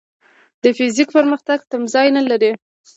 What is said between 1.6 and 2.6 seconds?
تمځای نه لري.